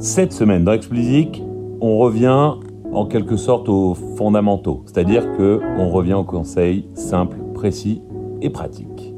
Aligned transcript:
Cette 0.00 0.32
semaine 0.32 0.64
dans 0.64 0.72
Explicit, 0.72 1.42
on 1.82 1.98
revient 1.98 2.54
en 2.90 3.04
quelque 3.04 3.36
sorte 3.36 3.68
aux 3.68 3.92
fondamentaux, 4.16 4.82
c'est-à-dire 4.86 5.30
que 5.36 5.60
on 5.76 5.90
revient 5.90 6.14
aux 6.14 6.24
conseils 6.24 6.86
simples, 6.94 7.36
précis 7.52 8.00
et 8.40 8.48
pratiques. 8.48 9.12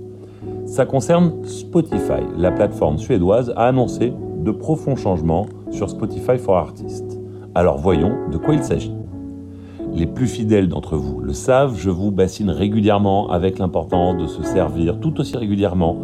Ça 0.67 0.85
concerne 0.85 1.45
Spotify. 1.45 2.25
La 2.37 2.51
plateforme 2.51 2.99
suédoise 2.99 3.53
a 3.55 3.69
annoncé 3.69 4.13
de 4.41 4.51
profonds 4.51 4.97
changements 4.97 5.47
sur 5.71 5.89
Spotify 5.89 6.37
for 6.37 6.57
Artists. 6.57 7.21
Alors 7.55 7.79
voyons 7.79 8.17
de 8.33 8.37
quoi 8.37 8.55
il 8.55 8.65
s'agit. 8.65 8.97
Les 9.95 10.07
plus 10.07 10.27
fidèles 10.27 10.67
d'entre 10.67 10.97
vous 10.97 11.21
le 11.21 11.33
savent, 11.33 11.77
je 11.79 11.91
vous 11.91 12.11
bassine 12.11 12.51
régulièrement 12.51 13.31
avec 13.31 13.61
l'importance 13.61 14.21
de 14.21 14.27
se 14.27 14.43
servir 14.43 14.99
tout 14.99 15.21
aussi 15.21 15.37
régulièrement 15.37 15.97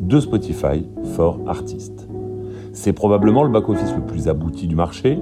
de 0.00 0.20
Spotify 0.20 0.86
for 1.14 1.40
Artists. 1.46 2.11
C'est 2.72 2.92
probablement 2.92 3.44
le 3.44 3.50
back-office 3.50 3.94
le 3.94 4.02
plus 4.02 4.28
abouti 4.28 4.66
du 4.66 4.74
marché, 4.74 5.18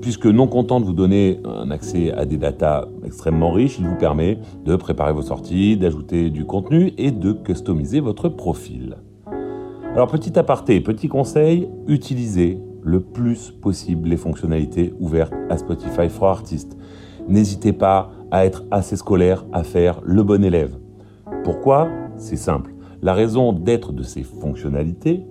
puisque 0.00 0.26
non 0.26 0.48
content 0.48 0.80
de 0.80 0.84
vous 0.84 0.92
donner 0.92 1.40
un 1.44 1.70
accès 1.70 2.12
à 2.12 2.26
des 2.26 2.36
datas 2.36 2.86
extrêmement 3.04 3.52
riches, 3.52 3.78
il 3.78 3.86
vous 3.86 3.94
permet 3.94 4.38
de 4.64 4.74
préparer 4.74 5.12
vos 5.12 5.22
sorties, 5.22 5.76
d'ajouter 5.76 6.28
du 6.28 6.44
contenu 6.44 6.92
et 6.98 7.12
de 7.12 7.32
customiser 7.32 8.00
votre 8.00 8.28
profil. 8.28 8.96
Alors 9.94 10.08
petit 10.08 10.36
aparté, 10.38 10.80
petit 10.80 11.08
conseil, 11.08 11.68
utilisez 11.86 12.58
le 12.82 13.00
plus 13.00 13.52
possible 13.52 14.08
les 14.08 14.16
fonctionnalités 14.16 14.92
ouvertes 14.98 15.34
à 15.50 15.58
Spotify 15.58 16.08
for 16.08 16.30
Artists. 16.30 16.76
N'hésitez 17.28 17.72
pas 17.72 18.10
à 18.32 18.44
être 18.44 18.64
assez 18.72 18.96
scolaire, 18.96 19.44
à 19.52 19.62
faire 19.62 20.00
le 20.04 20.24
bon 20.24 20.42
élève. 20.44 20.76
Pourquoi? 21.44 21.88
C'est 22.16 22.36
simple. 22.36 22.74
La 23.02 23.14
raison 23.14 23.52
d'être 23.52 23.92
de 23.92 24.02
ces 24.02 24.24
fonctionnalités 24.24 25.24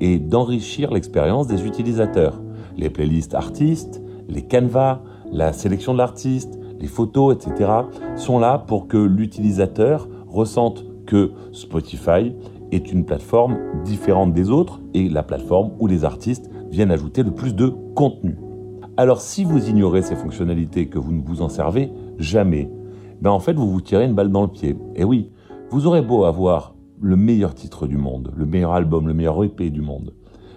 est 0.00 0.18
d'enrichir 0.18 0.92
l'expérience 0.92 1.46
des 1.46 1.66
utilisateurs. 1.66 2.40
Les 2.76 2.90
playlists 2.90 3.34
artistes, 3.34 4.02
les 4.28 4.42
canevas, 4.42 5.02
la 5.32 5.52
sélection 5.52 5.92
de 5.92 5.98
l'artiste, 5.98 6.58
les 6.78 6.86
photos, 6.86 7.34
etc. 7.34 7.70
sont 8.16 8.38
là 8.38 8.58
pour 8.58 8.88
que 8.88 8.96
l'utilisateur 8.96 10.08
ressente 10.28 10.84
que 11.06 11.32
Spotify 11.52 12.32
est 12.72 12.92
une 12.92 13.04
plateforme 13.04 13.58
différente 13.84 14.32
des 14.32 14.50
autres 14.50 14.80
et 14.94 15.08
la 15.08 15.22
plateforme 15.22 15.72
où 15.78 15.86
les 15.86 16.04
artistes 16.04 16.50
viennent 16.70 16.92
ajouter 16.92 17.22
le 17.22 17.32
plus 17.32 17.54
de 17.54 17.74
contenu. 17.94 18.36
Alors 18.96 19.20
si 19.20 19.44
vous 19.44 19.68
ignorez 19.68 20.02
ces 20.02 20.16
fonctionnalités 20.16 20.86
que 20.86 20.98
vous 20.98 21.12
ne 21.12 21.22
vous 21.22 21.42
en 21.42 21.48
servez 21.48 21.90
jamais, 22.18 22.70
ben 23.20 23.30
en 23.30 23.40
fait 23.40 23.54
vous 23.54 23.70
vous 23.70 23.80
tirez 23.80 24.04
une 24.04 24.14
balle 24.14 24.30
dans 24.30 24.42
le 24.42 24.48
pied. 24.48 24.76
Et 24.94 25.04
oui, 25.04 25.30
vous 25.70 25.86
aurez 25.86 26.02
beau 26.02 26.24
avoir 26.24 26.74
le 27.00 27.16
meilleur 27.16 27.54
titre 27.54 27.86
du 27.86 27.96
monde, 27.96 28.32
le 28.36 28.46
meilleur 28.46 28.72
album, 28.72 29.08
le 29.08 29.14
meilleur 29.14 29.42
EP 29.42 29.70
du 29.70 29.80
monde, 29.80 30.12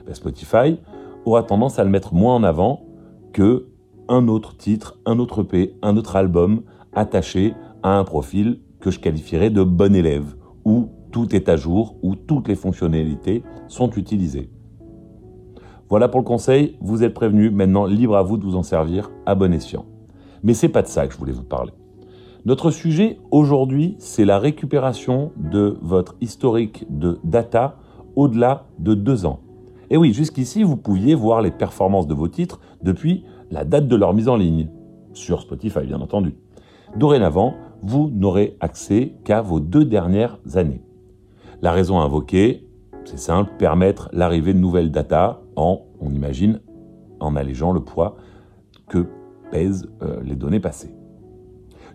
ben 0.06 0.14
Spotify 0.14 0.78
aura 1.26 1.44
tendance 1.44 1.80
à 1.80 1.84
le 1.84 1.90
mettre 1.90 2.14
moins 2.14 2.36
en 2.36 2.44
avant 2.44 2.86
que 3.32 3.68
un 4.10 4.28
autre 4.28 4.58
titre, 4.58 5.00
un 5.06 5.20
autre 5.20 5.44
EP, 5.44 5.76
un 5.82 5.96
autre 5.96 6.16
album 6.16 6.64
attaché 6.92 7.54
à 7.82 7.98
un 7.98 8.04
profil 8.04 8.60
que 8.80 8.92
je 8.92 9.00
qualifierais 9.00 9.50
de 9.50 9.64
bon 9.64 9.96
élève, 9.96 10.36
où 10.66 10.90
tout 11.12 11.34
est 11.36 11.48
à 11.48 11.56
jour, 11.56 11.96
où 12.04 12.16
toutes 12.16 12.50
les 12.50 12.56
fonctionnalités 12.56 13.44
sont 13.68 13.90
utilisées. 13.92 14.50
Voilà 15.90 16.10
pour 16.10 16.20
le 16.20 16.26
conseil, 16.26 16.78
vous 16.82 17.04
êtes 17.04 17.14
prévenu, 17.14 17.50
maintenant 17.50 17.86
libre 17.86 18.18
à 18.18 18.24
vous 18.24 18.38
de 18.38 18.44
vous 18.44 18.56
en 18.56 18.64
servir 18.64 19.12
à 19.26 19.36
bon 19.36 19.54
escient. 19.54 19.86
Mais 20.44 20.54
c'est 20.54 20.70
pas 20.70 20.82
de 20.82 20.88
ça 20.88 21.08
que 21.08 21.14
je 21.14 21.18
voulais 21.18 21.32
vous 21.32 21.44
parler. 21.44 21.72
Notre 22.46 22.72
sujet 22.72 23.20
aujourd'hui, 23.32 23.96
c'est 24.00 24.26
la 24.26 24.38
récupération 24.38 25.32
de 25.38 25.78
votre 25.82 26.16
historique 26.20 26.86
de 26.90 27.18
data 27.24 27.78
au-delà 28.18 28.66
de 28.80 28.94
deux 28.96 29.26
ans. 29.26 29.40
Et 29.90 29.96
oui, 29.96 30.12
jusqu'ici, 30.12 30.62
vous 30.64 30.76
pouviez 30.76 31.16
voir 31.16 31.42
les 31.42 31.52
performances 31.52 32.06
de 32.06 32.14
vos 32.14 32.28
titres 32.28 32.60
depuis 32.82 33.24
la 33.50 33.64
date 33.64 33.88
de 33.88 33.96
leur 33.96 34.14
mise 34.14 34.28
en 34.28 34.36
ligne, 34.36 34.68
sur 35.14 35.40
Spotify 35.40 35.86
bien 35.86 36.02
entendu. 36.02 36.36
Dorénavant, 36.98 37.54
vous 37.82 38.10
n'aurez 38.14 38.58
accès 38.60 39.14
qu'à 39.24 39.42
vos 39.42 39.62
deux 39.62 39.86
dernières 39.86 40.38
années. 40.56 40.82
La 41.62 41.72
raison 41.72 42.02
invoquée, 42.02 42.68
c'est 43.06 43.20
simple, 43.20 43.54
permettre 43.58 44.10
l'arrivée 44.12 44.54
de 44.54 44.60
nouvelles 44.60 44.92
data 44.92 45.42
en, 45.56 45.84
on 46.02 46.12
imagine, 46.12 46.60
en 47.22 47.38
allégeant 47.38 47.72
le 47.72 47.80
poids 47.80 48.18
que 48.90 49.06
pèsent 49.50 49.88
euh, 50.02 50.22
les 50.26 50.36
données 50.36 50.60
passées. 50.60 50.94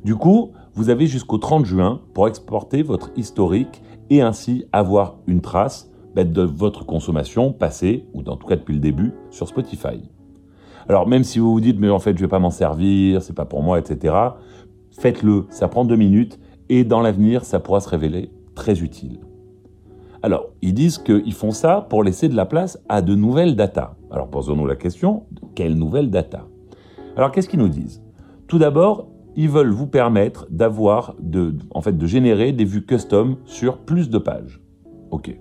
Du 0.05 0.15
coup, 0.15 0.53
vous 0.75 0.91
avez 0.91 1.07
jusqu'au 1.07 1.39
30 1.39 1.65
juin 1.65 2.01
pour 2.15 2.29
exporter 2.29 2.83
votre 2.83 3.11
historique 3.17 3.83
et 4.11 4.23
ainsi 4.23 4.65
avoir 4.73 5.17
une 5.27 5.41
trace 5.41 5.91
bah, 6.15 6.25
de 6.25 6.43
votre 6.43 6.87
consommation 6.87 7.53
passée, 7.53 8.07
ou 8.15 8.21
en 8.21 8.37
tout 8.37 8.47
cas 8.47 8.57
depuis 8.57 8.75
le 8.75 8.81
début, 8.81 9.13
sur 9.31 9.49
Spotify. 9.49 10.03
Alors 10.89 11.07
même 11.07 11.25
si 11.25 11.39
vous 11.39 11.53
vous 11.53 11.61
dites 11.61 11.79
mais 11.79 11.91
en 11.91 11.99
fait 11.99 12.17
je 12.17 12.23
vais 12.23 12.29
pas 12.29 12.39
m'en 12.39 12.51
servir, 12.51 13.23
c'est 13.23 13.35
pas 13.35 13.45
pour 13.45 13.63
moi, 13.63 13.79
etc. 13.79 14.15
Faites-le, 14.91 15.47
ça 15.51 15.69
prend 15.69 15.85
deux 15.85 15.97
minutes 15.97 16.39
et 16.69 16.85
dans 16.85 17.01
l'avenir 17.01 17.45
ça 17.45 17.61
pourra 17.61 17.81
se 17.81 17.89
révéler 17.89 18.31
très 18.55 18.81
utile. 18.81 19.21
Alors, 20.21 20.49
ils 20.63 20.75
disent 20.75 20.99
qu'ils 20.99 21.33
font 21.33 21.53
ça 21.53 21.87
pour 21.89 22.03
laisser 22.03 22.29
de 22.29 22.35
la 22.35 22.45
place 22.45 22.79
à 22.89 23.03
de 23.03 23.15
nouvelles 23.15 23.55
datas. 23.55 23.95
Alors 24.11 24.29
posons-nous 24.29 24.67
la 24.67 24.75
question, 24.75 25.25
quelles 25.55 25.77
nouvelles 25.77 26.11
datas 26.11 26.47
Alors 27.17 27.31
qu'est-ce 27.31 27.49
qu'ils 27.49 27.61
nous 27.61 27.69
disent? 27.69 28.03
Tout 28.49 28.59
d'abord, 28.59 29.09
ils 29.39 29.49
veulent 29.49 29.71
vous 29.71 29.87
permettre 29.87 30.49
d'avoir, 30.51 31.15
de, 31.21 31.55
en 31.71 31.81
fait, 31.81 31.97
de 31.97 32.07
générer 32.07 32.51
des 32.51 32.65
vues 32.65 32.85
custom 32.85 33.37
sur 33.45 33.79
plus 33.79 34.11
de 34.11 34.19
pages. 34.19 34.61
OK. 35.13 35.33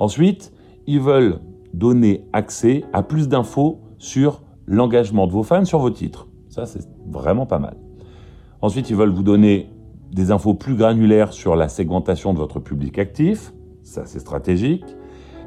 Ensuite, 0.00 0.52
ils 0.88 0.98
veulent 0.98 1.38
donner 1.72 2.24
accès 2.32 2.82
à 2.92 3.04
plus 3.04 3.28
d'infos 3.28 3.80
sur 3.96 4.42
l'engagement 4.66 5.28
de 5.28 5.32
vos 5.32 5.44
fans 5.44 5.64
sur 5.64 5.78
vos 5.78 5.90
titres. 5.90 6.26
Ça, 6.48 6.66
c'est 6.66 6.84
vraiment 7.06 7.46
pas 7.46 7.60
mal. 7.60 7.76
Ensuite, 8.60 8.90
ils 8.90 8.96
veulent 8.96 9.12
vous 9.12 9.22
donner 9.22 9.70
des 10.10 10.32
infos 10.32 10.54
plus 10.54 10.74
granulaires 10.74 11.32
sur 11.32 11.54
la 11.54 11.68
segmentation 11.68 12.32
de 12.32 12.38
votre 12.38 12.58
public 12.58 12.98
actif. 12.98 13.54
Ça, 13.84 14.04
c'est 14.04 14.18
stratégique. 14.18 14.96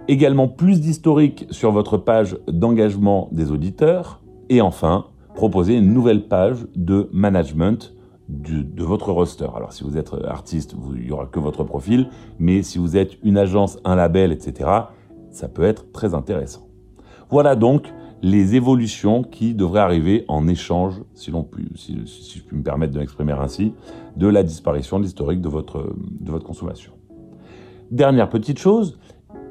Également 0.07 0.47
plus 0.47 0.79
d'historique 0.79 1.45
sur 1.51 1.73
votre 1.73 1.97
page 1.97 2.37
d'engagement 2.47 3.27
des 3.33 3.51
auditeurs. 3.51 4.21
Et 4.47 4.61
enfin, 4.61 5.07
proposer 5.35 5.77
une 5.77 5.93
nouvelle 5.93 6.27
page 6.27 6.65
de 6.75 7.09
management 7.11 7.93
de 8.27 8.83
votre 8.83 9.11
roster. 9.11 9.47
Alors 9.55 9.73
si 9.73 9.83
vous 9.83 9.97
êtes 9.97 10.11
artiste, 10.25 10.75
il 10.95 11.05
n'y 11.05 11.11
aura 11.11 11.27
que 11.27 11.39
votre 11.39 11.63
profil, 11.63 12.09
mais 12.39 12.63
si 12.63 12.79
vous 12.79 12.97
êtes 12.97 13.11
une 13.23 13.37
agence, 13.37 13.77
un 13.83 13.95
label, 13.95 14.31
etc., 14.31 14.69
ça 15.29 15.47
peut 15.47 15.63
être 15.63 15.91
très 15.91 16.13
intéressant. 16.15 16.67
Voilà 17.29 17.55
donc 17.55 17.93
les 18.21 18.55
évolutions 18.55 19.21
qui 19.23 19.53
devraient 19.53 19.81
arriver 19.81 20.25
en 20.27 20.47
échange, 20.47 21.01
si, 21.13 21.31
si, 21.75 22.39
je 22.39 22.43
puis 22.43 22.57
me 22.57 22.63
permettre 22.63 22.93
de 22.93 22.99
m'exprimer 22.99 23.33
ainsi, 23.33 23.73
de 24.15 24.27
la 24.27 24.41
disparition 24.41 24.97
de 24.97 25.03
l'historique 25.03 25.41
de 25.41 25.49
votre, 25.49 25.93
de 25.95 26.31
votre 26.31 26.45
consommation. 26.45 26.93
Dernière 27.91 28.29
petite 28.29 28.57
chose, 28.57 28.97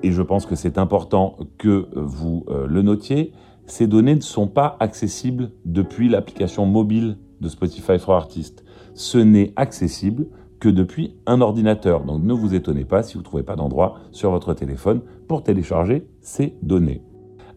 et 0.02 0.10
je 0.10 0.22
pense 0.22 0.44
que 0.46 0.56
c'est 0.56 0.78
important 0.78 1.36
que 1.58 1.88
vous 1.94 2.44
euh, 2.48 2.66
le 2.66 2.82
notiez, 2.82 3.32
ces 3.66 3.86
données 3.86 4.14
ne 4.14 4.20
sont 4.20 4.46
pas 4.46 4.76
accessibles 4.80 5.50
depuis 5.64 6.08
l'application 6.08 6.66
mobile 6.66 7.16
de 7.40 7.48
Spotify 7.48 7.98
for 7.98 8.14
Artists. 8.14 8.64
Ce 8.94 9.18
n'est 9.18 9.52
accessible 9.56 10.26
que 10.60 10.68
depuis 10.68 11.16
un 11.26 11.40
ordinateur. 11.40 12.04
Donc 12.04 12.22
ne 12.22 12.32
vous 12.32 12.54
étonnez 12.54 12.84
pas 12.84 13.02
si 13.02 13.14
vous 13.14 13.20
ne 13.20 13.24
trouvez 13.24 13.42
pas 13.42 13.56
d'endroit 13.56 13.96
sur 14.12 14.30
votre 14.30 14.54
téléphone 14.54 15.00
pour 15.28 15.42
télécharger 15.42 16.06
ces 16.20 16.56
données. 16.62 17.02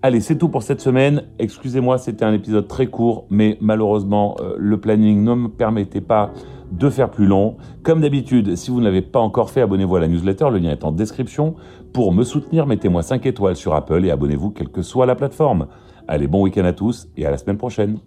Allez, 0.01 0.19
c'est 0.19 0.37
tout 0.37 0.49
pour 0.49 0.61
cette 0.61 0.79
semaine. 0.79 1.23
Excusez-moi, 1.39 1.97
c'était 1.97 2.23
un 2.23 2.33
épisode 2.33 2.67
très 2.67 2.87
court, 2.87 3.25
mais 3.29 3.57
malheureusement, 3.61 4.35
euh, 4.39 4.55
le 4.57 4.79
planning 4.79 5.23
ne 5.23 5.33
me 5.33 5.47
permettait 5.47 6.01
pas 6.01 6.31
de 6.71 6.89
faire 6.89 7.09
plus 7.09 7.25
long. 7.25 7.57
Comme 7.83 8.01
d'habitude, 8.01 8.55
si 8.55 8.71
vous 8.71 8.79
ne 8.79 8.85
l'avez 8.85 9.01
pas 9.01 9.19
encore 9.19 9.49
fait, 9.49 9.61
abonnez-vous 9.61 9.95
à 9.95 9.99
la 9.99 10.07
newsletter, 10.07 10.49
le 10.51 10.59
lien 10.59 10.71
est 10.71 10.83
en 10.83 10.91
description. 10.91 11.55
Pour 11.93 12.13
me 12.13 12.23
soutenir, 12.23 12.65
mettez-moi 12.65 13.01
5 13.01 13.25
étoiles 13.25 13.55
sur 13.55 13.73
Apple 13.73 14.05
et 14.05 14.11
abonnez-vous 14.11 14.51
quelle 14.51 14.69
que 14.69 14.81
soit 14.81 15.05
la 15.05 15.15
plateforme. 15.15 15.67
Allez, 16.07 16.27
bon 16.27 16.43
week-end 16.43 16.65
à 16.65 16.73
tous 16.73 17.07
et 17.17 17.25
à 17.25 17.31
la 17.31 17.37
semaine 17.37 17.57
prochaine. 17.57 17.99